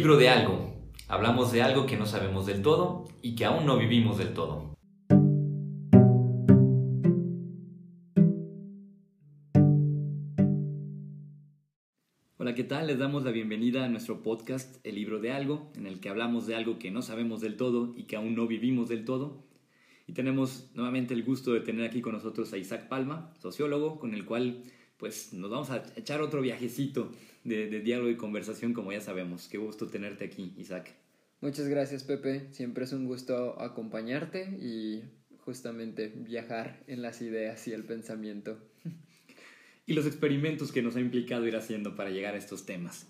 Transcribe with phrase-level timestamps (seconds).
[0.00, 0.72] libro de algo.
[1.08, 4.74] Hablamos de algo que no sabemos del todo y que aún no vivimos del todo.
[12.38, 12.86] Hola, ¿qué tal?
[12.86, 16.46] Les damos la bienvenida a nuestro podcast El libro de algo, en el que hablamos
[16.46, 19.44] de algo que no sabemos del todo y que aún no vivimos del todo.
[20.06, 24.14] Y tenemos nuevamente el gusto de tener aquí con nosotros a Isaac Palma, sociólogo, con
[24.14, 24.62] el cual
[25.00, 27.10] pues nos vamos a echar otro viajecito
[27.42, 29.48] de, diálogo y conversación, como ya sabemos.
[29.48, 30.94] Qué gusto tenerte aquí, Isaac.
[31.40, 32.52] Muchas gracias, Pepe.
[32.52, 35.02] Siempre es un gusto acompañarte y
[35.38, 38.58] justamente viajar en las ideas y el pensamiento.
[39.86, 43.08] Y los experimentos que nos ha implicado ir haciendo para llegar a estos temas.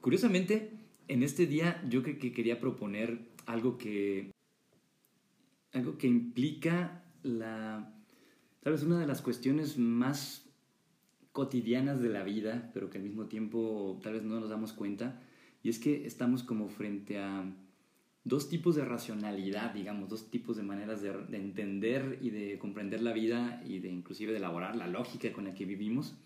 [0.00, 0.70] Curiosamente,
[1.06, 4.30] en este día yo creo que quería proponer algo que
[5.72, 7.92] algo que implica la
[8.62, 10.45] tal vez una de las cuestiones más
[11.36, 15.20] cotidianas de la vida, pero que al mismo tiempo tal vez no nos damos cuenta,
[15.62, 17.44] y es que estamos como frente a
[18.24, 23.12] dos tipos de racionalidad, digamos, dos tipos de maneras de, entender y de comprender la
[23.12, 26.16] vida y de inclusive de elaborar la lógica con la que vivimos.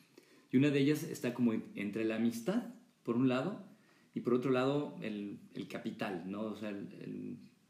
[0.53, 3.65] Y una de ellas está como entre la amistad, por un lado,
[4.15, 6.43] y por otro lado el, el capital, ¿no?
[6.43, 6.73] O sea,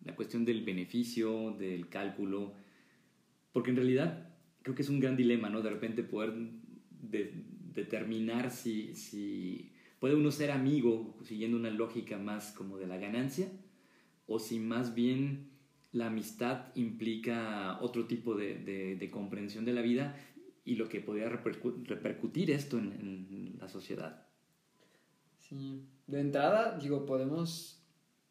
[0.04, 2.52] la cuestión del beneficio, del cálculo,
[3.54, 4.28] porque en realidad
[4.60, 5.62] creo que es un gran dilema, ¿no?
[5.62, 6.34] De repente poder
[7.02, 12.96] de, determinar si, si puede uno ser amigo siguiendo una lógica más como de la
[12.96, 13.48] ganancia
[14.26, 15.50] o si más bien
[15.92, 20.16] la amistad implica otro tipo de, de, comprensión de la vida
[20.64, 24.26] y lo que podría repercutir esto en, la sociedad.
[25.38, 27.82] Sí, de entrada, digo, podemos,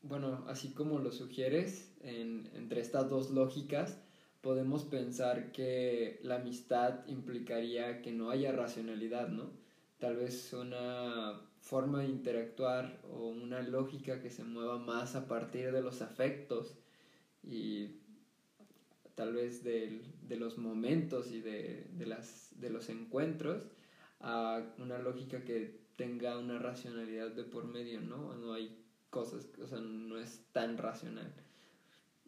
[0.01, 4.01] bueno, así como lo sugieres, entre estas dos lógicas,
[4.41, 9.51] podemos pensar que la amistad implicaría que no haya racionalidad, ¿no?
[9.99, 15.71] Tal vez una forma de interactuar o una lógica que se mueva más a partir
[15.71, 16.77] de los afectos
[17.43, 17.97] y
[19.15, 23.63] tal vez de, los momentos y de, las, de los encuentros
[24.21, 28.33] a una lógica que tenga una racionalidad de por medio, ¿no?
[28.35, 28.77] No hay
[29.09, 31.33] cosas, o sea, no es tan racional.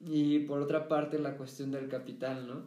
[0.06, 2.64] Y por otra parte, la cuestión del capital, ¿no?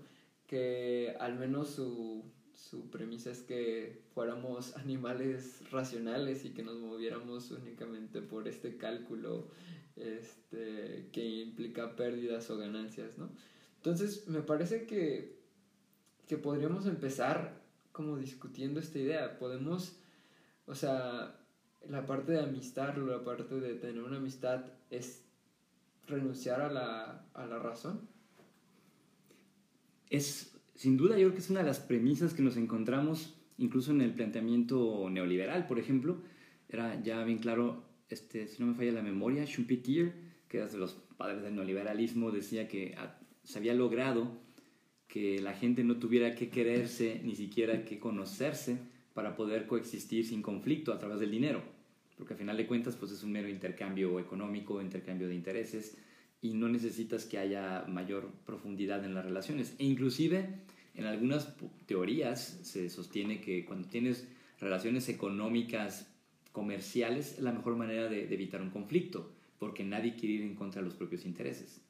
[0.46, 2.22] Que al menos su,
[2.52, 9.48] su premisa es que fuéramos animales racionales y que nos moviéramos únicamente por este cálculo
[9.96, 13.30] este, que implica pérdidas o ganancias, ¿no?
[13.76, 15.36] Entonces, me parece que,
[16.26, 17.60] que podríamos empezar
[17.92, 19.38] como discutiendo esta idea.
[19.38, 19.96] Podemos,
[20.66, 21.38] o sea,
[21.88, 25.23] la parte de amistad, la parte de tener una amistad es
[26.06, 28.08] renunciar a la, a la razón?
[30.10, 33.92] Es, sin duda, yo creo que es una de las premisas que nos encontramos incluso
[33.92, 36.18] en el planteamiento neoliberal, por ejemplo.
[36.68, 40.14] Era ya bien claro, este, si no me falla la memoria, Schumpeter,
[40.48, 42.96] que era de los padres del neoliberalismo, decía que
[43.44, 44.42] se había logrado
[45.06, 48.78] que la gente no tuviera que quererse ni siquiera que conocerse
[49.12, 51.73] para poder coexistir sin conflicto a través del dinero
[52.16, 55.96] porque al final de cuentas pues es un mero intercambio económico, intercambio de intereses
[56.40, 59.74] y no necesitas que haya mayor profundidad en las relaciones.
[59.78, 60.60] E inclusive
[60.94, 61.54] en algunas
[61.86, 64.28] teorías se sostiene que cuando tienes
[64.60, 66.12] relaciones económicas
[66.52, 70.54] comerciales es la mejor manera de, de evitar un conflicto, porque nadie quiere ir en
[70.54, 71.80] contra de los propios intereses.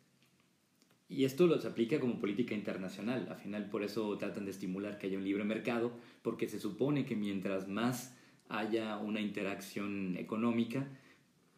[1.08, 3.28] Y esto lo se aplica como política internacional.
[3.30, 5.92] Al final por eso tratan de estimular que haya un libre mercado,
[6.22, 8.16] porque se supone que mientras más
[8.48, 10.88] haya una interacción económica,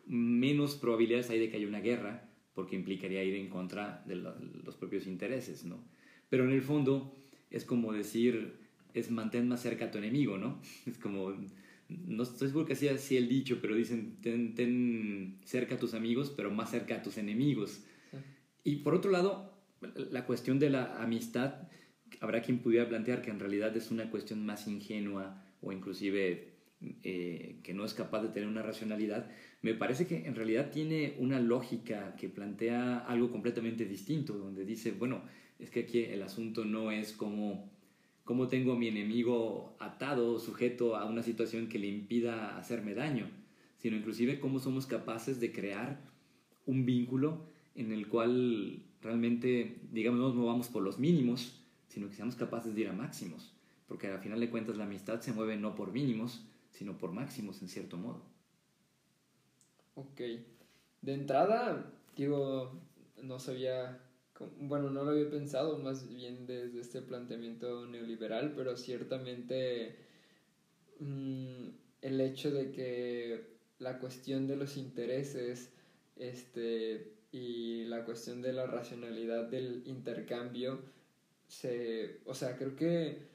[0.07, 4.77] menos probabilidades hay de que haya una guerra, porque implicaría ir en contra de los
[4.77, 5.85] propios intereses, ¿no?
[6.29, 7.17] Pero en el fondo
[7.51, 8.55] es como decir,
[8.95, 10.61] es mantén más cerca a tu enemigo, ¿no?
[10.87, 11.35] Es como,
[11.89, 16.33] no estoy seguro que sea así el dicho, pero dicen, ten, cerca a tus amigos,
[16.35, 17.85] pero más cerca a tus enemigos.
[18.65, 19.53] Y por otro lado,
[20.11, 21.69] la cuestión de la amistad,
[22.21, 27.61] habrá quien pudiera plantear que en realidad es una cuestión más ingenua o inclusive eh,
[27.63, 29.31] que no es capaz de tener una racionalidad,
[29.63, 34.93] me parece que en realidad tiene una lógica que plantea algo completamente distinto, donde dice,
[34.93, 35.23] bueno,
[35.59, 37.71] es que aquí el asunto no es como
[38.25, 43.31] cómo tengo a mi enemigo atado, sujeto a una situación que le impida hacerme daño,
[43.79, 46.01] sino inclusive cómo somos capaces de crear
[46.67, 47.47] un vínculo
[47.77, 52.75] en el cual realmente, digamos, no nos movamos por los mínimos, sino que seamos capaces
[52.75, 53.55] de ir a máximos,
[53.87, 56.45] porque al final de cuentas la amistad se mueve no por mínimos,
[56.77, 58.23] sino por máximos en cierto modo.
[59.95, 60.21] Ok.
[61.01, 62.79] De entrada, digo,
[63.23, 63.99] no sabía,
[64.61, 69.97] bueno, no lo había pensado más bien desde este planteamiento neoliberal, pero ciertamente
[71.01, 71.69] mm,
[72.03, 75.71] el hecho de que la cuestión de los intereses
[76.17, 80.81] este, y la cuestión de la racionalidad del intercambio,
[81.49, 83.29] se, o sea, creo que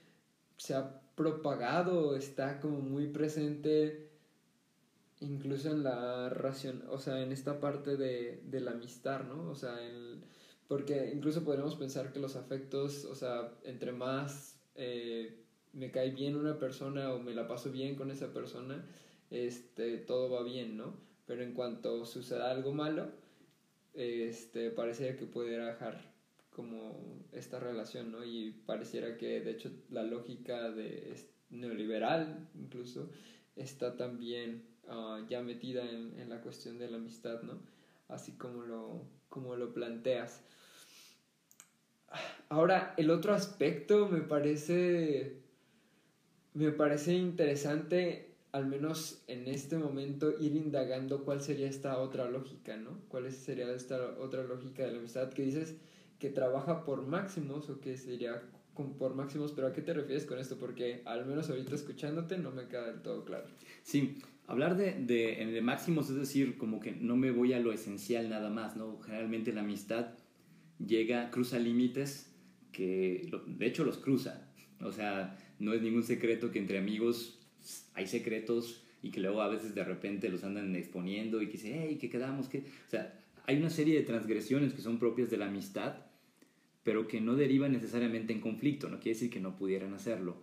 [0.57, 4.09] se ha propagado, está como muy presente
[5.19, 9.49] incluso en la ración, o sea, en esta parte de, la amistad, ¿no?
[9.51, 10.23] O sea, en,
[10.67, 16.35] porque incluso podríamos pensar que los afectos, o sea, entre más eh, me cae bien
[16.35, 18.83] una persona o me la paso bien con esa persona,
[19.29, 20.95] este, todo va bien, ¿no?
[21.27, 23.11] Pero en cuanto suceda algo malo,
[23.93, 26.10] este, pareciera que pudiera dejar
[26.51, 28.23] como esta relación, ¿no?
[28.23, 31.15] Y pareciera que de hecho la lógica de
[31.49, 33.09] neoliberal incluso
[33.55, 37.59] está también uh, ya metida en, en, la cuestión de la amistad, ¿no?
[38.07, 40.41] Así como lo, como lo planteas.
[42.49, 45.37] Ahora, el otro aspecto me parece,
[46.53, 52.75] me parece interesante al menos en este momento, ir indagando cuál sería esta otra lógica,
[52.75, 52.99] ¿no?
[53.07, 55.75] ¿Cuál sería esta otra lógica de la amistad que dices
[56.21, 58.43] que trabaja por máximos o que sería
[58.99, 60.57] por máximos, pero ¿a qué te refieres con esto?
[60.57, 63.47] Porque al menos ahorita escuchándote no me queda del todo claro.
[63.81, 67.73] Sí, hablar de, de, de máximos es decir, como que no me voy a lo
[67.73, 68.99] esencial nada más, ¿no?
[68.99, 70.13] Generalmente la amistad
[70.77, 72.31] llega, cruza límites
[72.71, 74.47] que, de hecho, los cruza.
[74.79, 77.39] O sea, no es ningún secreto que entre amigos
[77.95, 81.87] hay secretos y que luego a veces de repente los andan exponiendo y que dice,
[81.87, 82.47] hey, ¿qué quedamos?
[82.47, 82.59] ¿Qué?
[82.59, 86.10] O sea, hay una serie de transgresiones que son propias de la amistad,
[86.83, 90.41] pero que no derivan necesariamente en conflicto, no quiere decir que no pudieran hacerlo,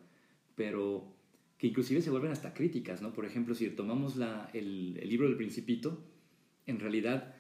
[0.55, 1.14] pero
[1.58, 3.12] que inclusive se vuelven hasta críticas, ¿no?
[3.12, 6.05] Por ejemplo, si tomamos la, el, libro del Principito,
[6.67, 7.35] en realidad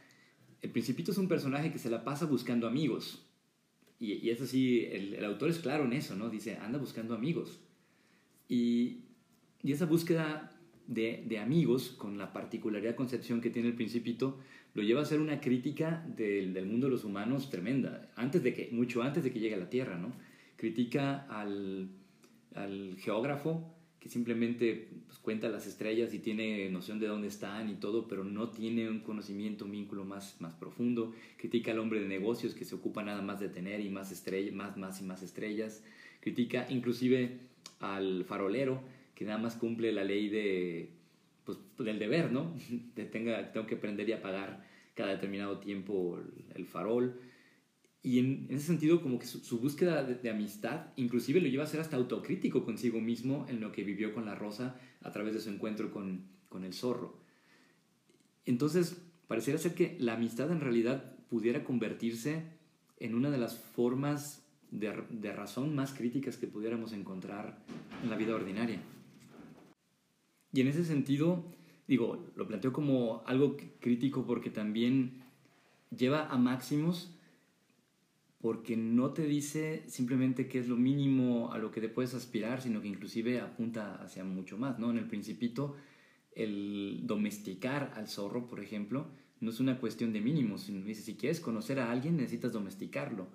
[0.60, 3.24] el Principito es un personaje que se la pasa buscando amigos.
[4.00, 6.30] Y, y eso sí, el, el, autor es claro en eso, ¿no?
[6.30, 7.60] Dice, anda buscando amigos.
[8.48, 9.04] Y,
[9.62, 10.57] y esa búsqueda
[10.88, 14.38] de, de, amigos, con la particularidad concepción que tiene el Principito,
[14.74, 18.52] lo lleva a ser una crítica del, del, mundo de los humanos tremenda, antes de
[18.54, 20.12] que, mucho antes de que llegue a la Tierra, ¿no?
[20.56, 21.90] Critica al,
[22.54, 27.74] al geógrafo que simplemente pues, cuenta las estrellas y tiene noción de dónde están y
[27.74, 31.12] todo, pero no tiene un conocimiento, un vínculo más, más profundo.
[31.36, 34.54] Critica al hombre de negocios que se ocupa nada más de tener y más estrellas,
[34.54, 35.82] más, más y más estrellas.
[36.20, 37.38] Critica inclusive
[37.80, 38.82] al farolero
[39.18, 40.90] que nada más cumple la ley de,
[41.44, 42.54] pues, del deber, ¿no?
[43.10, 46.20] Tenga, tengo que aprender y apagar cada determinado tiempo
[46.54, 47.20] el farol.
[48.00, 51.48] Y en, en, ese sentido, como que su, su búsqueda de, de, amistad, inclusive lo
[51.48, 55.10] lleva a ser hasta autocrítico consigo mismo en lo que vivió con la rosa a
[55.10, 57.18] través de su encuentro con, con el zorro.
[58.46, 62.44] Entonces, pareciera ser que la amistad en realidad pudiera convertirse
[63.00, 67.58] en una de las formas de, de razón más críticas que pudiéramos encontrar
[68.04, 68.80] en la vida ordinaria.
[70.52, 71.44] Y en ese sentido,
[71.86, 75.22] digo, lo planteo como algo crítico porque también
[75.90, 77.14] lleva a máximos
[78.40, 82.62] porque no te dice simplemente que es lo mínimo a lo que te puedes aspirar,
[82.62, 84.90] sino que inclusive apunta hacia mucho más, ¿no?
[84.90, 85.74] En el principito,
[86.36, 89.08] el domesticar al zorro, por ejemplo,
[89.40, 93.26] no es una cuestión de mínimos, sino dice, si quieres conocer a alguien, necesitas domesticarlo,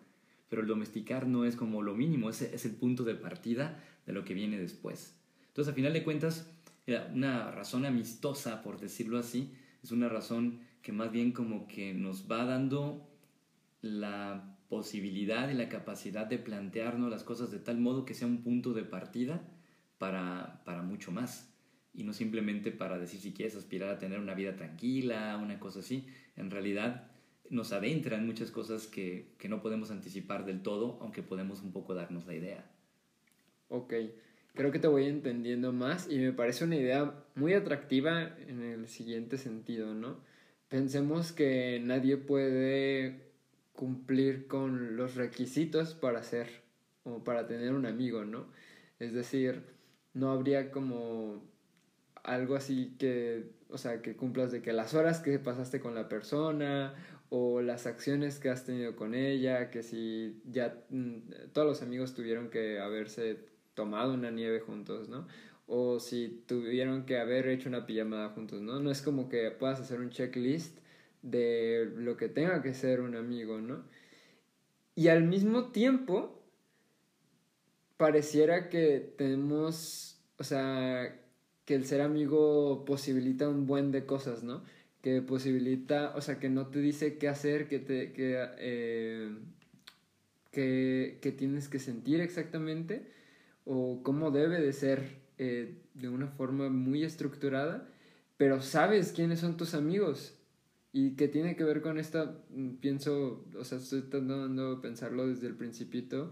[0.50, 4.14] pero el domesticar no es como lo mínimo, ese es el punto de partida de
[4.14, 5.18] lo que viene después.
[5.48, 6.50] Entonces, a final de cuentas,
[6.88, 12.30] una razón amistosa, por decirlo así, es una razón que más bien como que nos
[12.30, 13.10] va dando
[13.82, 18.44] la posibilidad y la capacidad de plantearnos las cosas de tal modo que sea un
[18.44, 19.42] punto de partida
[19.98, 21.54] para, para mucho más.
[21.94, 25.80] Y no simplemente para decir si quieres aspirar a tener una vida tranquila, una cosa
[25.80, 26.08] así.
[26.36, 27.12] En realidad
[27.50, 31.72] nos adentra en muchas cosas que, que no podemos anticipar del todo, aunque podemos un
[31.72, 32.72] poco darnos la idea.
[33.68, 33.94] Ok,
[34.54, 38.88] creo que te voy entendiendo más y me parece una idea muy atractiva en el
[38.88, 40.18] siguiente sentido, ¿no?
[40.70, 43.32] Pensemos que nadie puede
[43.74, 46.48] cumplir con los requisitos para ser
[47.04, 48.48] o para tener un amigo, ¿no?
[49.00, 49.64] Es decir,
[50.14, 51.44] no habría como
[52.24, 56.08] algo así que, o sea, que cumplas de que las horas que pasaste con la
[56.08, 56.94] persona
[57.30, 62.14] o las acciones que has tenido con ella, que si ya mm, todos los amigos
[62.14, 65.28] tuvieron que haberse tomado una nieve juntos, ¿no?
[65.68, 68.80] O si tuvieron que haber hecho una pijamada juntos, ¿no?
[68.80, 70.78] No es como que puedas hacer un checklist
[71.22, 73.84] de lo que tenga que ser un amigo, ¿no?
[74.96, 76.44] Y al mismo tiempo,
[77.98, 81.20] pareciera que tenemos, o sea,
[81.66, 84.64] que el ser amigo posibilita un buen de cosas, ¿no?
[85.02, 89.36] Que posibilita, o sea, que no te dice qué hacer, que te, que, eh,
[90.52, 93.10] que, que, tienes que sentir exactamente,
[93.66, 97.88] o cómo debe de ser eh, de una forma muy estructurada,
[98.38, 100.38] pero sabes quiénes son tus amigos.
[100.92, 105.28] Y que tiene que ver con esta, mm, pienso, o sea, estoy tratando de pensarlo
[105.28, 106.32] desde el principito,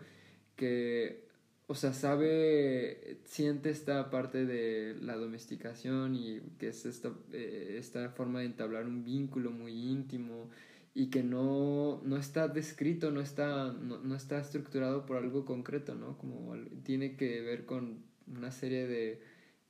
[0.55, 1.25] que,
[1.67, 8.09] o sea, sabe, siente esta parte de la domesticación y que es esta, eh, esta
[8.09, 10.49] forma de entablar un vínculo muy íntimo
[10.93, 15.95] y que no, no está descrito, no está, no, no está estructurado por algo concreto,
[15.95, 16.17] ¿no?
[16.17, 19.21] Como tiene que ver con una serie de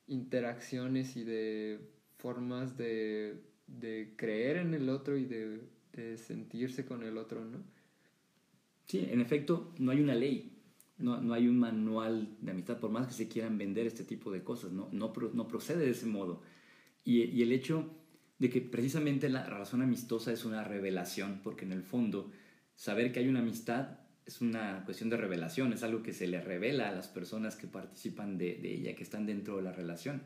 [0.08, 1.80] interacciones y de
[2.18, 5.62] formas de, de creer en el otro y de,
[5.94, 7.64] de, sentirse con el otro, ¿no?
[8.86, 10.58] Sí, en efecto, no hay una ley,
[10.98, 14.32] no, no, hay un manual de amistad, por más que se quieran vender este tipo
[14.32, 16.42] de cosas, no, no, no procede de ese modo.
[17.06, 17.90] Y, y, el hecho
[18.42, 22.32] de que precisamente la razón amistosa es una revelación, porque en el fondo
[22.76, 26.42] saber que hay una amistad es una cuestión de revelación, es algo que se le
[26.42, 30.24] revela a las personas que participan de, ella, que están dentro de la relación.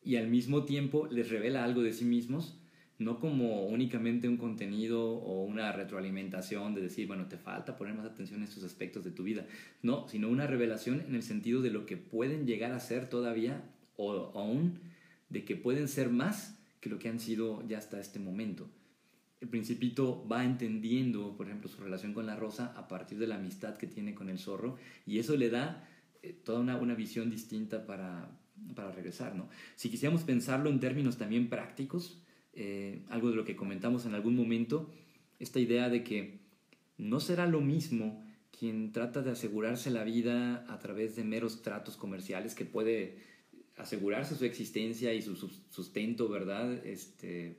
[0.00, 2.56] Y al mismo tiempo les revela algo de sí mismos,
[2.98, 8.06] no como únicamente un contenido o una retroalimentación de decir, bueno, te falta poner más
[8.06, 9.44] atención a estos aspectos de tu vida,
[9.82, 13.64] no, sino una revelación en el sentido de lo que pueden llegar a ser todavía
[13.96, 14.78] o aún
[15.30, 18.68] de que pueden ser más que lo que han sido ya hasta este momento.
[19.40, 23.36] El principito va entendiendo, por ejemplo, su relación con la rosa a partir de la
[23.36, 25.88] amistad que tiene con el zorro y eso le da
[26.22, 28.30] eh, toda una, una visión distinta para,
[28.74, 29.48] para regresar, ¿no?
[29.76, 32.22] Si quisiéramos pensarlo en términos también prácticos,
[32.52, 34.90] eh, algo de lo que comentamos en algún momento,
[35.38, 36.40] esta idea de que
[36.98, 41.96] no será lo mismo quien trata de asegurarse la vida a través de meros tratos
[41.96, 43.18] comerciales que puede
[43.76, 46.84] asegurarse su existencia y su sustento, ¿verdad?
[46.86, 47.58] Este,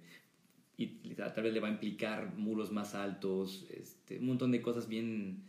[0.77, 4.87] y tal vez le va a implicar muros más altos, este, un montón de cosas
[4.87, 5.43] bien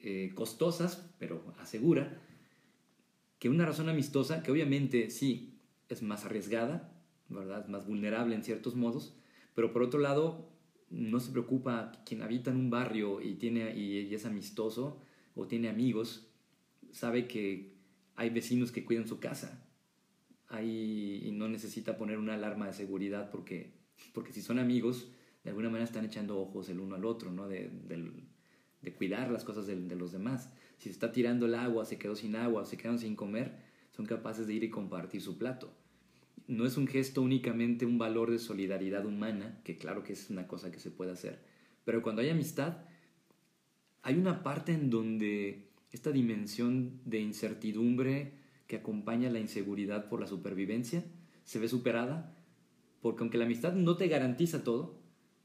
[0.00, 2.20] eh, costosas, pero asegura
[3.38, 5.58] que una razón amistosa, que obviamente sí
[5.88, 6.92] es más arriesgada,
[7.28, 7.66] ¿verdad?
[7.68, 9.16] Más vulnerable en ciertos modos,
[9.54, 10.48] pero por otro lado,
[10.90, 15.02] no se preocupa quien habita en un barrio y, tiene, y, es amistoso
[15.34, 16.28] o tiene amigos,
[16.92, 17.74] sabe que
[18.14, 19.65] hay vecinos que cuidan su casa
[20.48, 23.72] hay, y no necesita poner una alarma de seguridad porque,
[24.12, 25.10] porque si son amigos,
[25.44, 27.48] de alguna manera están echando ojos el uno al otro, ¿no?
[27.48, 27.70] De,
[28.82, 31.98] de cuidar las cosas de, de los demás si se está tirando el agua, se
[31.98, 33.56] quedó sin agua, se quedaron sin comer,
[33.92, 35.72] son capaces de ir y compartir su plato.
[36.48, 40.46] No es un gesto únicamente un valor de solidaridad humana, que claro que es una
[40.46, 41.40] cosa que se puede hacer,
[41.84, 42.78] pero cuando hay amistad,
[44.02, 48.34] hay una parte en donde esta dimensión de incertidumbre
[48.66, 51.04] que acompaña la inseguridad por la supervivencia
[51.44, 52.34] se ve superada,
[53.00, 54.98] porque aunque la amistad no te garantiza todo,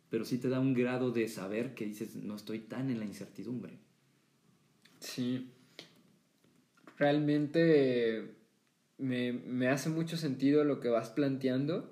[0.09, 3.05] pero sí te da un grado de saber que dices, no estoy tan en la
[3.05, 3.77] incertidumbre.
[4.99, 5.51] Sí.
[6.97, 8.35] Realmente
[8.97, 11.91] me, hace mucho sentido lo que vas planteando.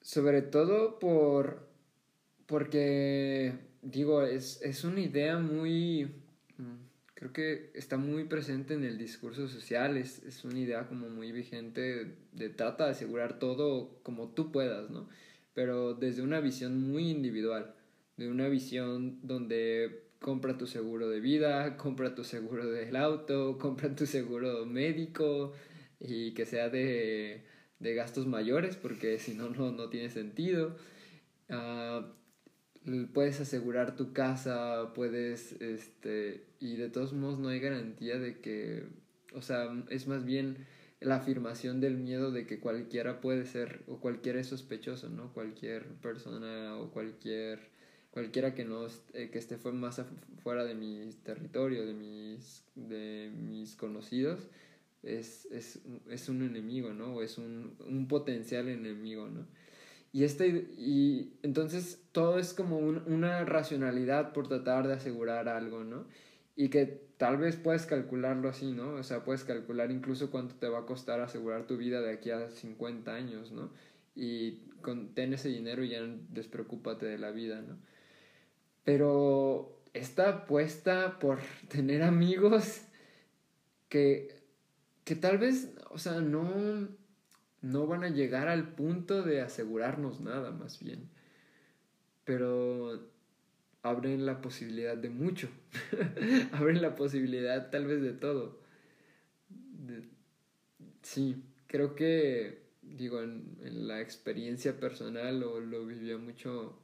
[0.00, 1.68] Sobre todo por.
[2.46, 3.54] porque.
[3.82, 6.21] digo, es, una idea muy.
[7.22, 9.96] Creo que está muy presente en el discurso social.
[9.96, 14.90] Es, es una idea como muy vigente de trata de asegurar todo como tú puedas,
[14.90, 15.08] ¿no?
[15.54, 17.76] Pero desde una visión muy individual.
[18.16, 23.94] De una visión donde compra tu seguro de vida, compra tu seguro del auto, compra
[23.94, 25.52] tu seguro médico
[26.00, 27.44] y que sea de,
[27.78, 30.76] de gastos mayores porque si no, no tiene sentido.
[31.48, 32.02] Uh,
[33.12, 38.86] puedes asegurar tu casa, puedes, este, y de todos modos no hay garantía de que,
[39.34, 40.66] o sea, es más bien
[41.00, 45.32] la afirmación del miedo de que cualquiera puede ser, o cualquiera es sospechoso, ¿no?
[45.32, 47.72] Cualquier persona o cualquier
[48.12, 50.00] cualquiera que no eh, que esté más
[50.42, 54.48] fuera de mi territorio, de mis, de mis conocidos,
[55.02, 57.14] es, es, es un enemigo, ¿no?
[57.16, 59.46] O es un, un, potencial enemigo, ¿no?
[60.12, 66.06] Y, este, y entonces todo es como una racionalidad por tratar de asegurar algo, ¿no?
[66.54, 68.94] Y que tal vez puedes calcularlo así, ¿no?
[68.94, 72.30] O sea, puedes calcular incluso cuánto te va a costar asegurar tu vida de aquí
[72.30, 73.70] a 50 años, ¿no?
[74.14, 77.78] Y con, ten ese dinero y ya despreocúpate de la vida, ¿no?
[78.84, 81.38] Pero esta apuesta por
[81.68, 82.82] tener amigos
[83.88, 84.34] que,
[85.04, 86.88] que tal vez, o sea, no,
[87.62, 91.08] no van a llegar al punto de asegurarnos nada, más bien.
[92.24, 93.08] Pero
[93.82, 95.48] abren la posibilidad de mucho.
[96.52, 98.60] abren la posibilidad tal vez de todo.
[101.02, 106.78] sí, creo que, digo, en, la experiencia personal lo, lo vivía mucho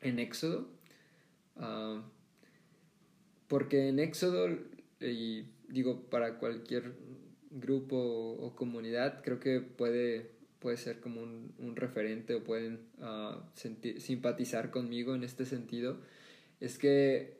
[0.00, 0.76] en Éxodo
[1.56, 2.02] Ah,
[3.48, 4.48] porque en Éxodo,
[5.00, 6.92] y digo, para cualquier
[7.50, 13.40] grupo o comunidad, creo que puede puede ser como un, un referente o pueden ah,
[13.54, 15.98] sentir, simpatizar conmigo en este sentido,
[16.60, 17.36] es que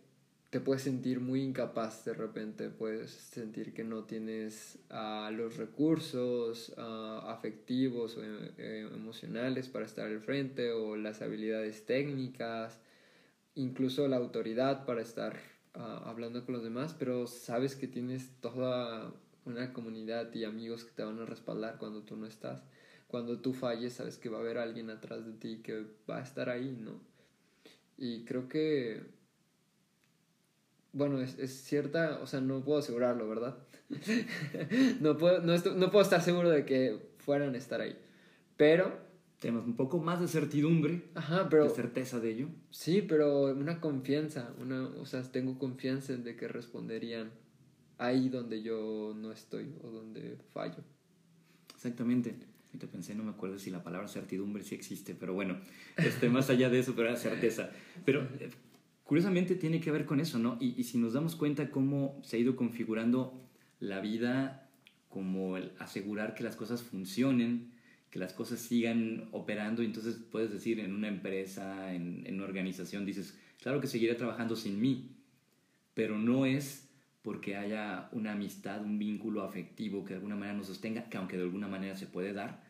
[0.50, 6.72] te puedes sentir muy incapaz de repente, puedes sentir que no tienes uh, los recursos
[6.78, 12.78] uh, afectivos o eh, emocionales para estar al frente o las habilidades técnicas,
[13.54, 15.36] incluso la autoridad para estar
[15.74, 19.12] uh, hablando con los demás, pero sabes que tienes toda
[19.46, 22.62] una comunidad y amigos que te van a respaldar cuando tú no estás.
[23.06, 26.22] Cuando tú falles, sabes que va a haber alguien atrás de ti que va a
[26.22, 27.00] estar ahí, ¿no?
[27.96, 29.16] Y creo que
[30.96, 33.58] bueno, es, es, cierta, o sea, no puedo asegurarlo, ¿verdad?
[35.00, 37.96] no, puedo, no, no, puedo estar seguro de que fueran a estar ahí.
[38.56, 39.04] Pero...
[39.38, 42.48] Tenemos un poco más de certidumbre, Ajá, pero, de certeza de ello.
[42.70, 47.30] Sí, pero una confianza, una, o sea, tengo confianza en de que responderían
[47.98, 50.82] ahí donde yo no estoy o donde fallo.
[51.74, 52.34] Exactamente.
[52.78, 55.58] te pensé, no me acuerdo si la palabra certidumbre sí existe, pero bueno,
[55.96, 57.70] este, más allá de eso, pero era certeza.
[58.04, 58.28] Pero
[59.04, 60.58] curiosamente tiene que ver con eso, ¿no?
[60.60, 63.40] Y, si nos damos cuenta cómo se ha ido configurando
[63.80, 64.68] la vida,
[65.08, 67.72] como el asegurar que las cosas funcionen,
[68.10, 73.06] que las cosas sigan operando, entonces puedes decir en una empresa, en, en una organización,
[73.06, 75.16] dices, claro que seguiré trabajando sin mí,
[75.94, 76.85] pero no es
[77.26, 81.36] porque haya una amistad, un vínculo afectivo que de alguna manera nos sostenga, que aunque
[81.36, 82.62] de alguna manera se puede dar,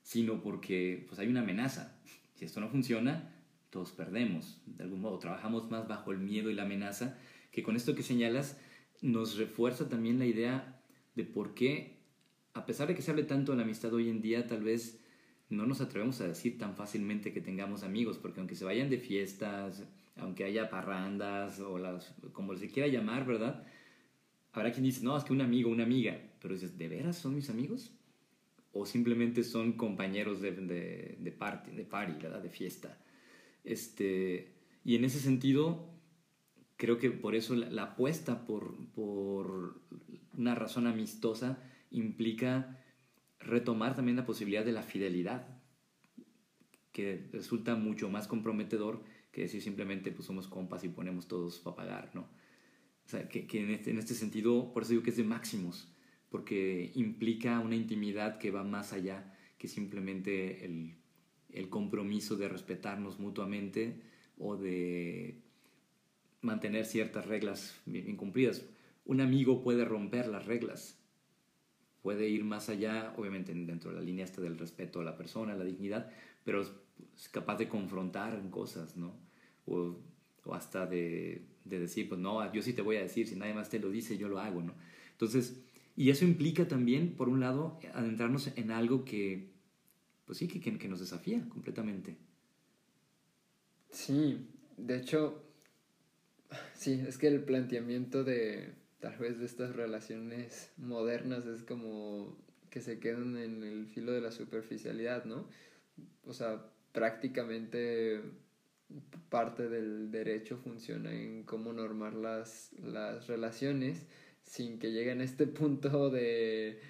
[0.00, 2.00] sino porque pues hay una amenaza.
[2.34, 3.34] Si esto no funciona,
[3.68, 7.18] todos perdemos, de algún modo, trabajamos más bajo el miedo y la amenaza,
[7.52, 8.58] que con esto que señalas
[9.02, 10.80] nos refuerza también la idea
[11.14, 11.98] de por qué,
[12.54, 14.98] a pesar de que se hable tanto de la amistad hoy en día, tal vez
[15.50, 19.00] no nos atrevemos a decir tan fácilmente que tengamos amigos, porque aunque se vayan de
[19.00, 19.84] fiestas,
[20.16, 23.66] aunque haya parrandas o las, como se quiera llamar, ¿verdad?
[24.52, 27.34] Habrá quien dice, no, es que un amigo, una amiga, pero dices, ¿de veras son
[27.34, 27.92] mis amigos?
[28.72, 32.42] O simplemente son compañeros de, de, de party, de party, ¿verdad?
[32.42, 32.98] De fiesta.
[33.64, 35.90] Este, y en ese sentido,
[36.78, 39.82] creo que por eso la, apuesta por, por,
[40.36, 41.58] una razón amistosa
[41.90, 42.78] implica
[43.40, 45.46] retomar también la posibilidad de la fidelidad,
[46.92, 51.76] que resulta mucho más comprometedor que decir simplemente pues somos compas y ponemos todos para
[51.76, 52.28] pagar, ¿no?
[53.08, 55.24] O sea, que, que en, este, en este sentido, por eso digo que es de
[55.24, 55.92] máximos,
[56.30, 60.98] porque implica una intimidad que va más allá que simplemente el
[61.52, 64.00] el compromiso de respetarnos mutuamente
[64.38, 65.40] o de
[66.40, 68.64] mantener ciertas reglas incumplidas.
[69.04, 70.98] Un amigo puede romper las reglas,
[72.02, 75.54] puede ir más allá, obviamente dentro de la línea esta del respeto a la persona,
[75.54, 76.10] a la dignidad,
[76.44, 79.16] pero es capaz de confrontar cosas, ¿no?
[79.66, 79.96] O,
[80.44, 83.54] o hasta de, de, decir, pues no, yo sí te voy a decir, si nadie
[83.54, 84.74] más te lo dice, yo lo hago, ¿no?
[85.12, 85.60] Entonces,
[85.96, 89.58] y eso implica también, por un lado, adentrarnos en algo que
[90.28, 92.18] pues sí, que, que, nos desafía completamente.
[93.90, 95.42] Sí, de hecho,
[96.74, 102.36] sí, es que el planteamiento de tal vez de estas relaciones modernas es como
[102.68, 105.48] que se quedan en el filo de la superficialidad, ¿no?
[106.26, 108.20] O sea, prácticamente
[109.28, 114.06] parte del derecho funciona en cómo normar las, las relaciones
[114.42, 116.80] sin que lleguen a este punto de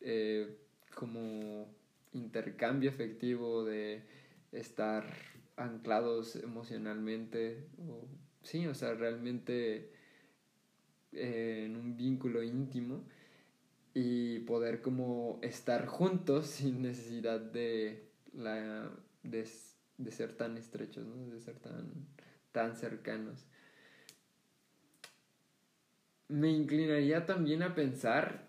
[0.00, 0.58] eh,
[0.94, 1.66] como
[2.12, 4.02] intercambio efectivo, de
[4.52, 5.04] estar
[5.56, 8.06] anclados emocionalmente, o,
[8.42, 9.90] sí, o sea, realmente
[11.12, 13.04] eh, en un vínculo íntimo
[13.94, 18.90] y poder como estar juntos sin necesidad de, la,
[19.22, 19.48] de,
[20.10, 21.92] ser tan estrechos, de ser tan,
[22.52, 23.44] tan cercanos.
[26.28, 28.48] Me inclinaría también a pensar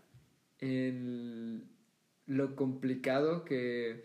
[0.59, 1.69] en
[2.27, 4.03] lo complicado que,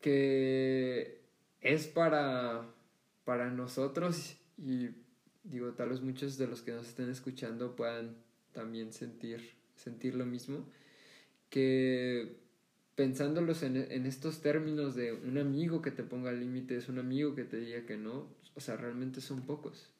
[0.00, 1.20] que
[1.60, 2.66] es para,
[3.24, 4.90] para nosotros y
[5.44, 8.16] digo, tal vez muchos de los que nos estén escuchando puedan
[8.52, 10.66] también sentir, sentir lo mismo,
[11.50, 12.43] que
[12.94, 17.44] pensándolos en, en estos términos de un amigo que te ponga límites, un amigo que
[17.44, 19.90] te diga que no, o sea, realmente son pocos.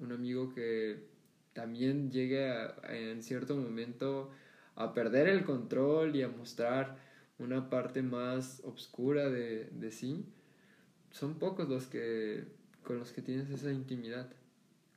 [0.00, 1.06] Un amigo que
[1.52, 2.48] también llegue
[2.88, 4.30] en cierto momento
[4.76, 6.98] a perder el control y a mostrar
[7.38, 10.24] una parte más oscura de, de sí,
[11.10, 12.44] son pocos los que
[12.82, 14.30] con los que tienes esa intimidad,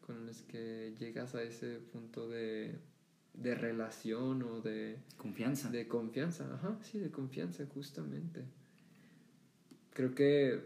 [0.05, 2.75] con los que llegas a ese punto de,
[3.33, 5.69] de relación o de confianza.
[5.69, 8.43] De confianza, ajá, sí, de confianza justamente.
[9.93, 10.61] Creo que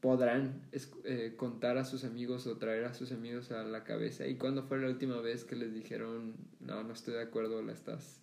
[0.00, 0.62] podrán
[1.04, 4.26] eh, contar a sus amigos o traer a sus amigos a la cabeza.
[4.26, 7.72] ¿Y cuándo fue la última vez que les dijeron, no, no estoy de acuerdo, la
[7.72, 8.20] estás,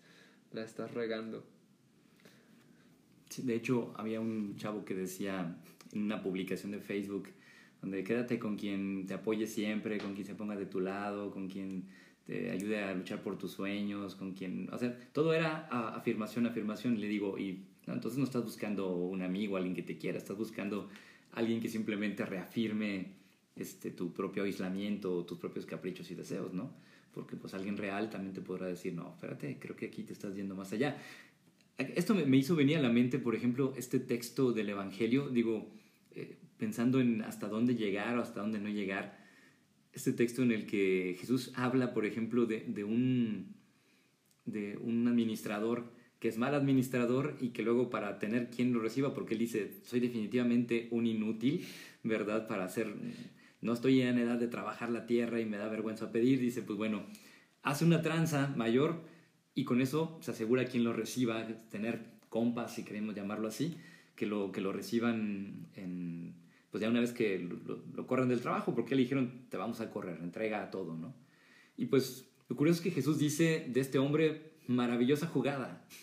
[0.51, 1.43] la estás regando?
[3.37, 5.57] de hecho, había un chavo que decía
[5.91, 7.29] en una publicación de Facebook,
[7.81, 11.49] donde quédate con quien te apoye siempre, con quien se ponga de tu lado, con
[11.49, 11.87] quien
[12.25, 16.95] te ayude a luchar por tus sueños, con quien, o sea, todo era afirmación, afirmación,
[16.95, 20.37] y le digo, y entonces no estás buscando un amigo, alguien que te quiera, estás
[20.37, 20.89] buscando
[21.33, 23.07] alguien que simplemente reafirme
[23.55, 26.71] este, tu propio aislamiento, tus propios caprichos y deseos, ¿no?
[27.13, 30.35] Porque pues alguien real también te podrá decir, no, espérate, creo que aquí te estás
[30.35, 30.97] yendo más allá.
[31.77, 35.71] Esto me, hizo venir a la mente, por ejemplo, este texto del Evangelio, digo,
[36.15, 39.22] eh, pensando en hasta dónde llegar o hasta dónde no llegar,
[39.93, 43.55] este texto en el que Jesús habla, por ejemplo, de, de un,
[44.45, 45.91] de un administrador
[46.23, 49.81] que es mal administrador y que luego para tener quien lo reciba, porque él dice,
[49.83, 51.65] soy definitivamente un inútil,
[52.01, 52.47] ¿verdad?
[52.47, 52.95] Para hacer,
[53.59, 56.77] no estoy en edad de trabajar la tierra y me da vergüenza pedir, dice, pues
[56.77, 57.03] bueno,
[57.61, 59.01] hace una tranza mayor
[59.53, 63.75] y con eso se asegura quien lo reciba, tener compas, si queremos llamarlo así,
[64.15, 66.35] que lo, que lo reciban en,
[66.73, 69.91] pues ya una vez que lo, corren del trabajo, porque le dijeron, te vamos a
[69.91, 71.13] correr, entrega todo, ¿no?
[71.77, 75.85] Y pues lo curioso es que Jesús dice de este hombre, maravillosa jugada.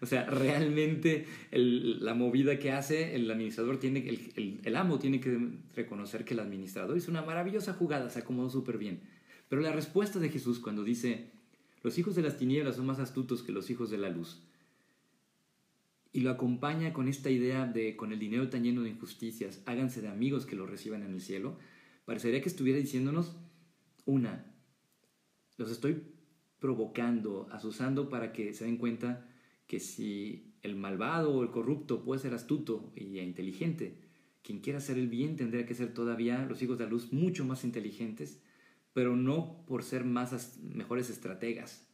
[0.00, 5.38] O sea, realmente la movida que hace el administrador tiene, el, el, amo tiene que
[5.76, 9.02] reconocer que el administrador hizo una maravillosa jugada, se acomodó súper bien.
[9.48, 11.30] Pero la respuesta de Jesús cuando dice,
[11.84, 14.42] los hijos de las tinieblas son más astutos que los hijos de la luz,
[16.12, 20.02] y lo acompaña con esta idea de, con el dinero tan lleno de injusticias, háganse
[20.02, 21.56] de amigos que lo reciban en el cielo,
[22.04, 23.36] parecería que estuviera diciéndonos,
[24.04, 24.54] una,
[25.56, 26.02] los estoy
[26.58, 29.26] provocando, asusando para que se den cuenta
[29.66, 33.98] que si el malvado o el corrupto puede ser astuto y inteligente,
[34.42, 37.44] quien quiera hacer el bien tendría que ser todavía los hijos de la luz mucho
[37.44, 38.42] más inteligentes,
[38.92, 41.88] pero no por ser más mejores estrategas,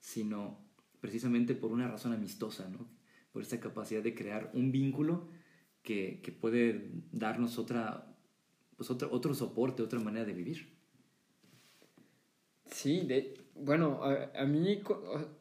[0.00, 0.58] sino
[1.00, 2.86] precisamente por una razón amistosa, ¿no?
[3.34, 5.26] Por esa capacidad de crear un vínculo
[5.82, 8.16] que, que puede darnos otra,
[8.76, 10.68] pues otro, otro soporte, otra manera de vivir.
[12.70, 14.80] Sí, de, bueno, a, a mí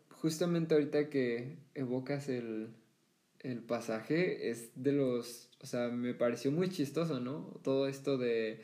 [0.10, 2.74] justamente ahorita que evocas el,
[3.68, 7.60] pasaje, es de los, o sea, me pareció muy chistoso, ¿no?
[7.62, 8.62] Todo esto de,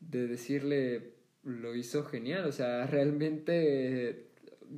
[0.00, 1.12] de decirle,
[1.44, 4.30] lo hizo genial, o sea, realmente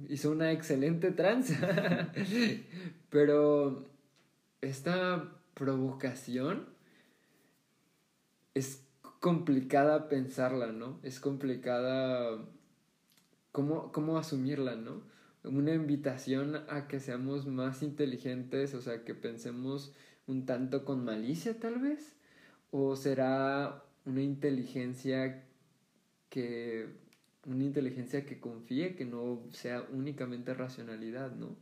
[0.08, 2.12] hizo una excelente tranza.
[3.10, 3.86] Pero
[4.60, 6.66] esta provocación
[8.54, 8.84] es
[9.20, 11.00] complicada pensarla, ¿no?
[11.02, 12.38] Es complicada
[13.52, 15.02] cómo, cómo asumirla, ¿no?
[15.44, 19.94] una invitación a que seamos más inteligentes, o sea, que pensemos
[20.26, 22.16] un tanto con malicia tal vez,
[22.70, 25.44] o será una inteligencia
[26.28, 26.88] que
[27.48, 31.56] una inteligencia que confíe, que no sea únicamente racionalidad, ¿no?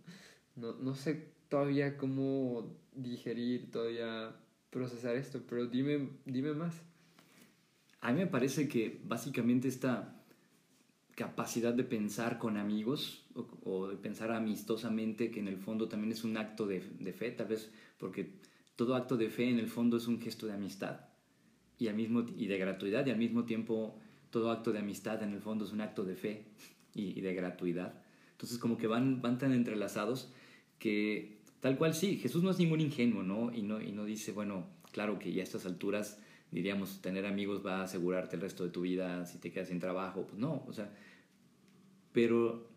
[0.57, 4.35] No, no sé todavía cómo digerir, todavía
[4.71, 6.83] procesar esto, pero dime, dime más.
[8.01, 10.23] A mí me parece que básicamente esta
[11.15, 13.25] capacidad de pensar con amigos
[13.65, 17.31] o, de pensar amistosamente, que en el fondo también es un acto de, de, fe,
[17.31, 18.35] tal vez porque
[18.77, 21.01] todo acto de fe en el fondo es un gesto de amistad
[21.79, 23.99] y, al mismo, y de gratuidad y al mismo tiempo
[24.31, 26.45] todo acto de amistad en el fondo es un acto de fe
[26.95, 28.03] y, de gratuidad.
[28.33, 30.33] Entonces como que van, van tan entrelazados
[30.79, 33.53] que tal cual sí, Jesús no es ningún ingenuo, ¿no?
[33.53, 37.65] Y, no, y no dice, bueno, claro que ya a estas alturas diríamos, tener amigos
[37.65, 40.27] va a asegurarte el resto de tu vida si te quedas sin trabajo.
[40.27, 40.93] Pues no, o sea,
[42.13, 42.69] pero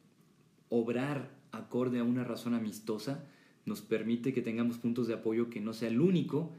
[0.69, 3.25] obrar acorde a una razón amistosa
[3.65, 6.53] nos permite que tengamos puntos de apoyo que no sea el único,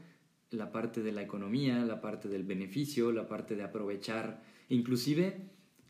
[0.49, 4.41] la parte de la economía, la parte del beneficio, la parte de aprovechar,
[4.75, 5.37] inclusive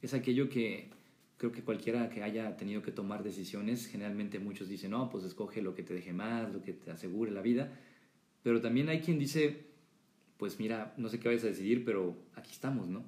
[0.02, 0.90] es aquello que
[1.38, 5.62] creo que cualquiera que haya tenido que tomar decisiones, generalmente muchos dicen, no, pues escoge
[5.62, 7.72] lo que te deje más, lo que te asegure la vida,
[8.44, 9.66] pero también hay quien dice,
[10.38, 13.04] pues mira, no sé qué vayas a decidir, pero aquí estamos, ¿no?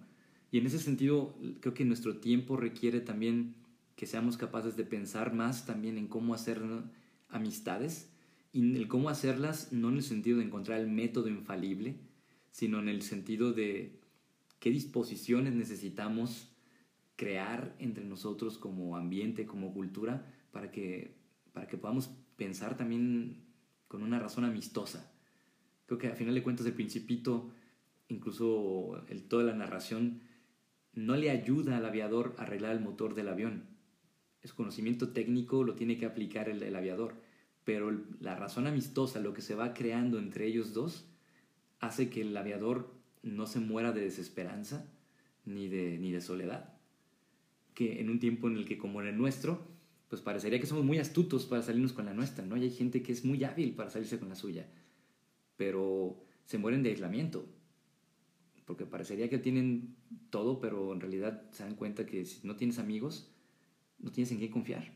[0.51, 3.55] Y en ese sentido, creo que nuestro tiempo requiere también
[3.95, 6.61] que seamos capaces de pensar más también en cómo hacer
[7.29, 8.09] amistades
[8.51, 11.95] y el cómo hacerlas no en el sentido de encontrar el método infalible,
[12.51, 13.99] sino en el sentido de
[14.63, 16.55] qué disposiciones necesitamos
[17.17, 21.17] crear entre nosotros como ambiente, como cultura, para que,
[21.51, 23.43] para que podamos pensar también
[23.89, 25.13] con una razón amistosa
[25.85, 27.51] Creo que al final de cuentas el principito,
[28.07, 30.21] incluso el, toda la narración,
[30.93, 33.65] no le ayuda al aviador a arreglar el motor del avión.
[34.41, 37.15] Es conocimiento técnico, lo tiene que aplicar el, aviador.
[37.63, 41.05] Pero la razón amistosa, lo que se va creando entre ellos dos,
[41.81, 44.85] hace que el aviador no se muera de desesperanza
[45.45, 46.73] ni de, ni de soledad.
[47.73, 49.67] Que en un tiempo en el que como en el nuestro,
[50.09, 52.55] pues parecería que somos muy astutos para salirnos con la nuestra, ¿no?
[52.55, 54.69] Y hay gente que es muy hábil para salirse con la suya,
[55.57, 57.47] pero se mueren de aislamiento,
[58.65, 59.95] porque parecería que tienen
[60.29, 63.33] todo, pero en realidad se dan cuenta que si no tienes amigos,
[63.97, 64.95] no tienes en qué confiar.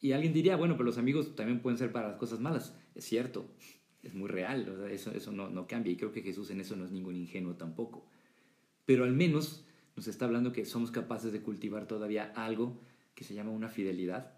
[0.00, 2.76] Y alguien diría, bueno, pero los amigos también pueden ser para las cosas malas.
[2.94, 3.46] Es cierto,
[4.04, 6.84] es muy real, eso, eso no, no cambia y creo que Jesús en eso no
[6.84, 8.06] es ningún ingenuo tampoco.
[8.84, 9.64] Pero al menos
[9.96, 12.80] nos está hablando que somos capaces de cultivar todavía algo
[13.14, 14.34] que se llama una fidelidad,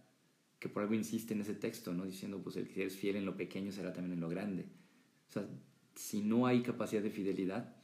[0.58, 2.04] que por algo insiste en ese texto, ¿no?
[2.04, 4.66] Diciendo, pues el que es fiel en lo pequeño será también en lo grande.
[5.28, 5.48] O sea,
[5.94, 7.74] si no hay capacidad de fidelidad,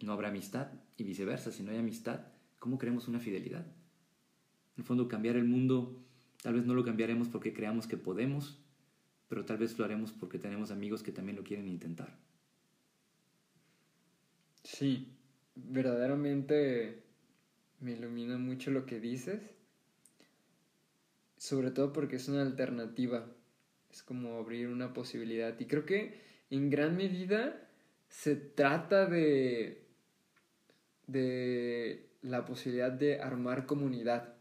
[0.00, 1.52] no habrá amistad y viceversa.
[1.52, 2.26] Si no hay amistad,
[2.58, 3.66] ¿cómo creemos una fidelidad?
[3.66, 6.02] En el fondo, cambiar el mundo,
[6.42, 8.58] tal vez no lo cambiaremos porque creamos que podemos,
[9.28, 12.16] pero tal vez lo haremos porque tenemos amigos que también lo quieren intentar.
[14.62, 15.12] Sí,
[15.54, 17.02] verdaderamente
[17.80, 19.40] me ilumina mucho lo que dices,
[21.36, 23.26] sobre todo porque es una alternativa,
[23.90, 27.68] es como abrir una posibilidad y creo que en gran medida
[28.08, 29.86] se trata de
[31.06, 34.35] de la posibilidad de armar comunidad.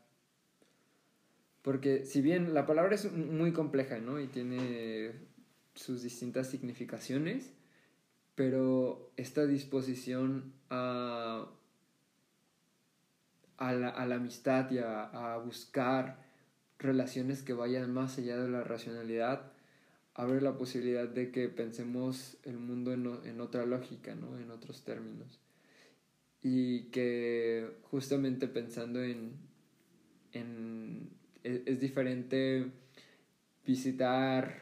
[1.66, 4.20] Porque si bien la palabra es muy compleja, ¿no?
[4.20, 5.14] Y tiene
[5.74, 7.52] sus distintas significaciones,
[8.36, 11.48] pero esta disposición a,
[13.58, 16.24] a, la, amistad y a, buscar
[16.78, 19.52] relaciones que vayan más allá de la racionalidad
[20.14, 24.38] abre la posibilidad de que pensemos el mundo en, otra lógica, ¿no?
[24.38, 25.40] En otros términos
[26.44, 29.32] y que justamente pensando en,
[30.32, 30.65] en
[31.66, 32.72] es, diferente
[33.66, 34.62] visitar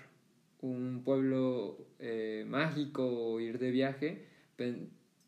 [0.62, 4.26] un pueblo eh, mágico o ir de viaje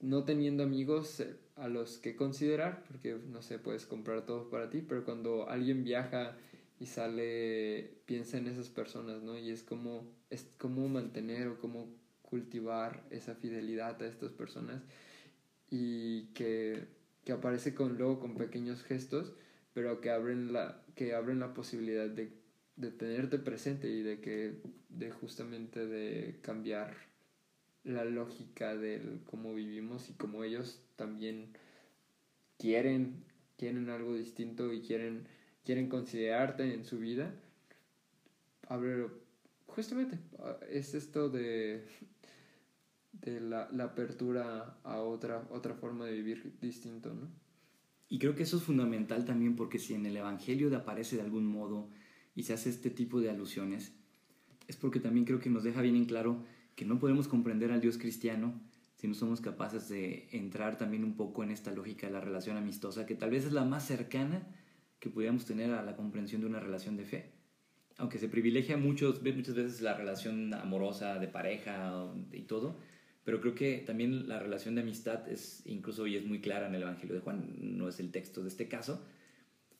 [0.02, 4.70] no teniendo amigos eh, a los que considerar porque no sé puedes comprar todo para
[4.70, 6.38] ti pero cuando alguien viaja
[6.80, 11.88] y sale piensa en esas personas no y es como es como mantener o como
[12.22, 14.82] cultivar esa fidelidad a estas personas
[15.70, 16.88] y que,
[17.24, 19.34] que aparece con, luego con pequeños gestos,
[19.76, 22.32] pero que abren la, que abren la posibilidad de,
[22.78, 24.56] de tenerte presente y de que
[24.88, 26.96] de justamente de cambiar
[27.84, 31.52] la lógica de cómo vivimos y cómo ellos también
[32.58, 33.26] quieren
[33.58, 35.28] quieren algo distinto y quieren
[35.66, 37.34] quieren considerarte en su vida
[38.70, 39.08] abre
[39.68, 40.20] justamente
[40.70, 41.86] es esto de
[43.12, 47.30] de la, la, apertura a otra, otra forma de vivir distinto, ¿no?
[48.08, 51.46] Y creo que eso es fundamental también porque si en el Evangelio aparece de algún
[51.46, 51.89] modo
[52.36, 53.94] y se hace este tipo de alusiones,
[54.68, 56.44] es porque también creo que nos deja bien en claro
[56.76, 58.62] que no podemos comprender al Dios cristiano
[58.96, 62.58] si no somos capaces de entrar también un poco en esta lógica de la relación
[62.58, 64.48] amistosa, que tal vez es la más cercana
[65.00, 67.32] que pudiéramos tener a la comprensión de una relación de fe.
[67.98, 72.80] Aunque se privilegia muchos, muchas veces la relación amorosa de pareja y todo,
[73.26, 76.76] pero creo que también la relación de amistad es, incluso hoy es muy clara en
[76.76, 79.04] el Evangelio de Juan, no es el texto de este caso,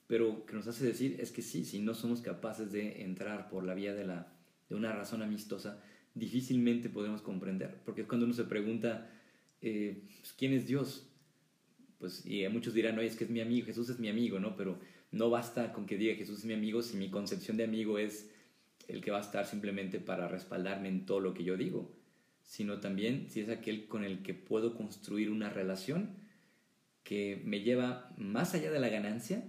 [0.08, 3.64] pero que nos hace decir es que sí, si no somos capaces de entrar por
[3.64, 4.34] la vía de, la,
[4.68, 5.80] de una razón amistosa,
[6.16, 9.12] difícilmente podemos comprender, porque es cuando uno se pregunta,
[9.62, 11.08] eh, pues, ¿quién es Dios?
[12.00, 14.56] Pues, y muchos dirán, no, es que es mi amigo, Jesús es mi amigo, ¿no?
[14.56, 14.80] Pero
[15.12, 18.32] no basta con que diga Jesús es mi amigo si mi concepción de amigo es
[18.88, 22.05] el que va a estar simplemente para respaldarme en todo lo que yo digo
[22.46, 26.16] sino también si es aquel con el que puedo construir una relación
[27.04, 29.44] que me lleva más allá de la ganancia,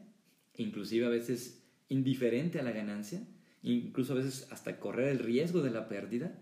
[0.57, 3.27] inclusive a veces indiferente a la ganancia,
[3.63, 6.39] incluso a veces hasta correr el riesgo de la pérdida,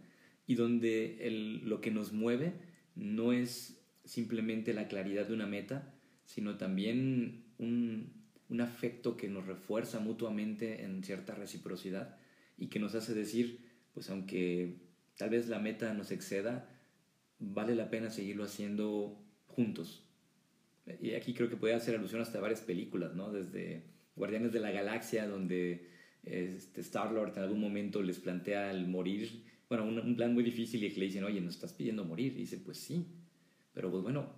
[0.47, 2.55] y donde el, lo que nos mueve
[2.95, 8.13] no es simplemente la claridad de una meta, sino también un,
[8.49, 12.17] un afecto que nos refuerza mutuamente en cierta reciprocidad
[12.59, 13.61] y que nos hace decir,
[13.93, 14.84] pues aunque
[15.17, 16.69] tal vez la meta nos exceda,
[17.39, 20.09] vale la pena seguirlo haciendo juntos.
[21.01, 23.33] Y aquí creo que puede hacer alusión hasta varias películas, ¿no?
[23.33, 23.85] Desde
[24.17, 25.89] Guardianes de la Galaxia, donde
[26.23, 30.91] este Star-Lord en algún momento les plantea el morir, bueno, un, plan muy difícil y
[30.91, 32.33] que le dicen, oye, nos estás pidiendo morir.
[32.33, 33.07] Y dice, pues sí,
[33.73, 34.31] pero pues bueno,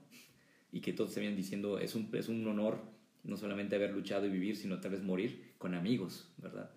[0.70, 2.80] y que todos se vienen diciendo, es un, es un honor
[3.24, 6.70] no solamente haber luchado y vivir, sino tal vez morir con amigos, ¿verdad?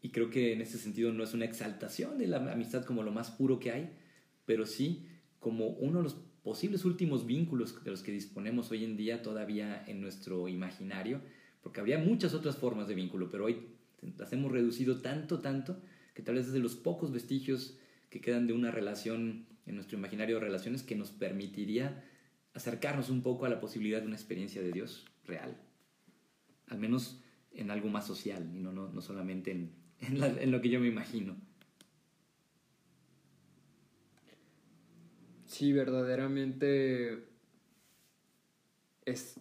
[0.00, 3.10] Y creo que en ese sentido no es una exaltación de la amistad como lo
[3.10, 3.90] más puro que hay,
[4.44, 5.06] pero sí
[5.40, 9.84] como uno de los posibles últimos vínculos de los que disponemos hoy en día todavía
[9.86, 11.20] en nuestro imaginario,
[11.62, 13.68] porque habría muchas otras formas de vínculo, pero hoy
[14.16, 15.80] las hemos reducido tanto, tanto,
[16.14, 19.98] que tal vez es de los pocos vestigios que quedan de una relación en nuestro
[19.98, 22.04] imaginario de relaciones que nos permitiría
[22.54, 25.60] acercarnos un poco a la posibilidad de una experiencia de Dios real.
[26.68, 27.20] Al menos
[27.52, 30.88] en algo más social y no, no, no solamente en, en, lo que yo me
[30.88, 31.36] imagino.
[35.46, 37.24] Sí, verdaderamente
[39.04, 39.40] es,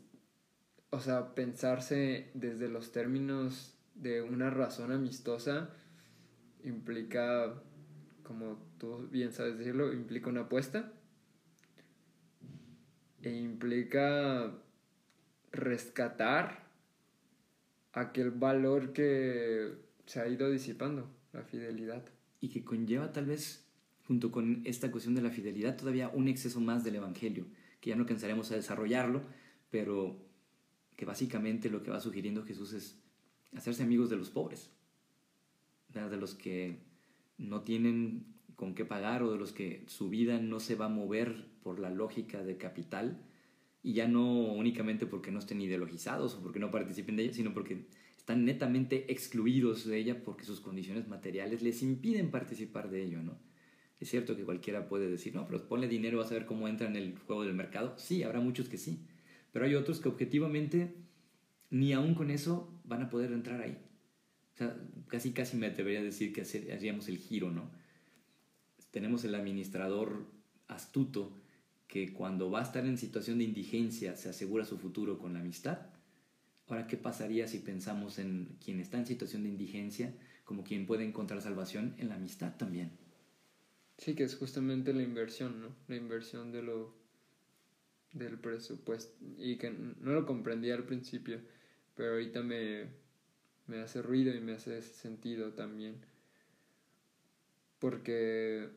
[0.89, 5.69] o sea, pensarse desde los términos de una razón amistosa
[6.63, 7.61] implica,
[8.23, 10.93] como tú bien sabes decirlo, implica una apuesta
[13.21, 14.53] e implica
[15.51, 16.67] rescatar
[17.93, 22.03] aquel valor que se ha ido disipando, la fidelidad.
[22.39, 23.67] Y que conlleva tal vez,
[24.07, 27.45] junto con esta cuestión de la fidelidad, todavía un exceso más del Evangelio,
[27.79, 29.21] que ya no alcanzaremos a desarrollarlo,
[29.69, 30.25] pero
[30.95, 32.99] que básicamente lo que va sugiriendo Jesús es
[33.53, 34.71] hacerse amigos de los pobres,
[35.89, 36.79] de los que
[37.37, 40.89] no tienen con qué pagar o de los que su vida no se va a
[40.89, 43.23] mover por la lógica de capital,
[43.83, 47.53] y ya no únicamente porque no estén ideologizados o porque no participen de ella, sino
[47.53, 47.85] porque
[48.27, 53.39] están netamente excluidos de ella porque sus condiciones materiales les impiden participar de ello, ¿no?
[54.01, 56.89] Es cierto que cualquiera puede decir, no, pero ponle dinero, vas a ver cómo entra
[56.89, 57.93] en el juego del mercado.
[57.97, 59.07] Sí, habrá muchos que sí,
[59.53, 60.93] pero hay otros que objetivamente
[61.69, 63.77] ni aún con eso van a poder entrar ahí.
[64.55, 66.41] O sea, casi casi me atrevería a decir que
[66.73, 67.71] haríamos el giro, ¿no?
[68.91, 70.25] Tenemos el administrador
[70.67, 71.31] astuto
[71.87, 75.39] que cuando va a estar en situación de indigencia se asegura su futuro con la
[75.39, 75.96] amistad.
[76.67, 81.05] Ahora, ¿qué pasaría si pensamos en quien está en situación de indigencia como quien puede
[81.05, 82.91] encontrar salvación en la amistad también?
[83.97, 85.75] Sí, que es justamente la inversión, ¿no?
[85.87, 86.93] La inversión de lo
[88.13, 91.39] del presupuesto y que no lo comprendía al principio,
[91.95, 92.87] pero ahorita me,
[93.67, 95.95] me hace ruido y me hace sentido también.
[97.79, 98.69] Porque,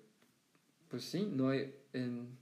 [0.88, 2.37] pues sí, no hay, en,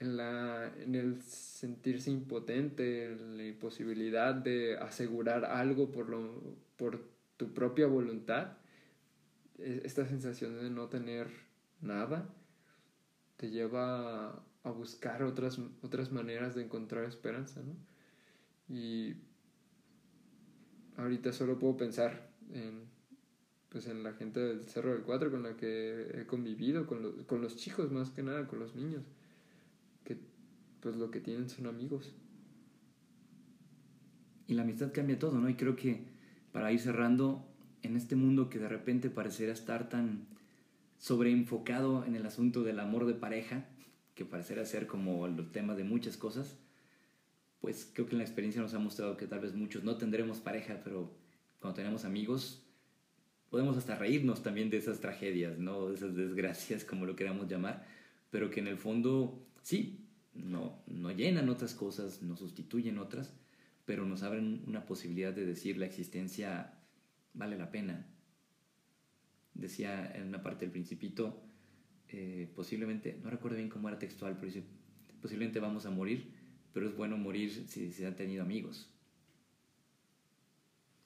[0.00, 7.00] en, la, en el sentirse impotente, en la imposibilidad de asegurar algo por, lo, por
[7.36, 8.58] tu propia voluntad,
[9.58, 11.28] e, esta sensación de no tener
[11.80, 12.28] nada
[13.36, 17.74] te lleva a buscar otras, otras maneras de encontrar esperanza, ¿no?
[18.68, 19.16] Y
[20.96, 22.84] ahorita solo puedo pensar en,
[23.68, 27.40] pues en la gente del Cerro del Cuatro con la que he convivido, con, con
[27.40, 29.04] los chicos más que nada, con los niños
[30.80, 32.14] pues lo que tienen son amigos.
[34.46, 35.48] Y la amistad cambia todo, ¿no?
[35.48, 36.06] Y creo que
[36.52, 37.46] para ir cerrando,
[37.82, 40.26] en este mundo que de repente pareciera estar tan
[40.98, 43.66] sobreenfocado en el asunto del amor de pareja,
[44.14, 46.58] que pareciera ser como el tema de muchas cosas,
[47.60, 50.80] pues creo que la experiencia nos ha mostrado que tal vez muchos no tendremos pareja,
[50.82, 51.12] pero
[51.60, 52.64] cuando tenemos amigos,
[53.50, 55.88] podemos hasta reírnos también de esas tragedias, ¿no?
[55.88, 57.86] De esas desgracias, como lo queramos llamar,
[58.30, 60.07] pero que en el fondo, sí,
[60.38, 63.32] no, no llenan otras cosas, no sustituyen otras,
[63.84, 66.74] pero nos abren una posibilidad de decir la existencia
[67.34, 68.06] vale la pena.
[69.54, 71.42] Decía en una parte del principito,
[72.08, 74.64] eh, posiblemente, no recuerdo bien cómo era textual, pero dice,
[75.20, 76.32] posiblemente vamos a morir,
[76.72, 78.90] pero es bueno morir si se han tenido amigos.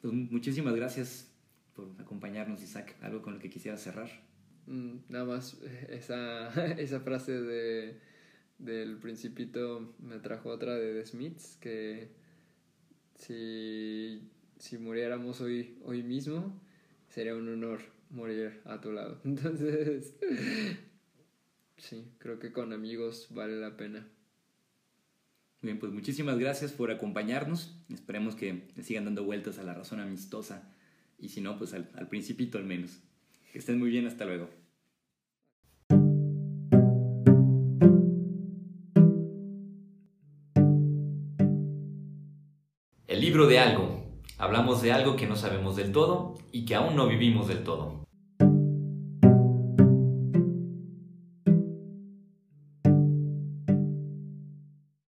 [0.00, 1.32] Pues, muchísimas gracias
[1.74, 2.96] por acompañarnos, Isaac.
[3.00, 4.10] ¿Algo con lo que quisiera cerrar?
[4.66, 8.00] Mm, nada más esa, esa frase de
[8.62, 12.08] del Principito me trajo otra de The Smiths, que
[13.16, 14.22] si,
[14.58, 16.60] si muriéramos hoy, hoy mismo,
[17.08, 19.20] sería un honor morir a tu lado.
[19.24, 20.14] Entonces,
[21.76, 24.06] sí, creo que con amigos vale la pena.
[25.60, 27.76] Bien, pues muchísimas gracias por acompañarnos.
[27.92, 30.72] Esperemos que sigan dando vueltas a la razón amistosa
[31.18, 32.98] y si no, pues al, al principito al menos.
[33.52, 34.61] Que estén muy bien, hasta luego.
[43.32, 44.04] Libro de algo.
[44.36, 48.04] Hablamos de algo que no sabemos del todo y que aún no vivimos del todo.